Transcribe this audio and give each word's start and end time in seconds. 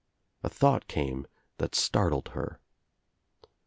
A 0.43 0.49
thought 0.49 0.87
came 0.87 1.27
that 1.59 1.75
startled 1.75 2.29
her. 2.29 2.59